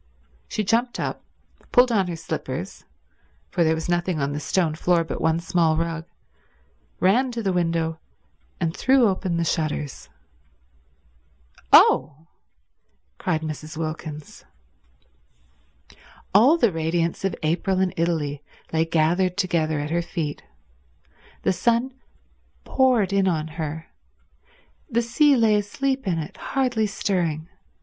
[0.47, 1.23] She jumped up,
[1.71, 2.85] pulled on her slippers,
[3.51, 6.07] for there was nothing on the stone floor but one small rug,
[6.99, 7.99] ran to the window
[8.59, 10.09] and threw open the shutters.
[11.71, 12.25] "Oh!"
[13.19, 13.77] cried Mrs.
[13.77, 14.43] Wilkins.
[16.33, 18.41] All the radiance of April in Italy
[18.73, 20.41] lay gathered together at her feet.
[21.43, 21.93] The sun
[22.63, 23.85] poured in on her.
[24.89, 27.49] The sea lay asleep in it, hardly stirring.